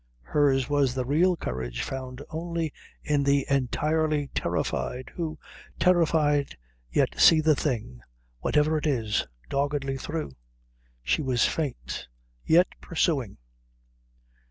Hers 0.23 0.67
was 0.67 0.95
the 0.95 1.05
real 1.05 1.35
courage 1.37 1.83
found 1.83 2.23
only 2.31 2.73
in 3.03 3.21
the 3.21 3.45
entirely 3.47 4.29
terrified, 4.33 5.11
who, 5.13 5.37
terrified, 5.77 6.57
yet 6.89 7.19
see 7.19 7.39
the 7.39 7.55
thing, 7.55 8.01
whatever 8.39 8.79
it 8.79 8.87
is, 8.87 9.27
doggedly 9.47 9.97
through. 9.97 10.31
She 11.03 11.21
was 11.21 11.45
faint, 11.45 12.07
yet 12.43 12.65
pursuing. 12.81 13.37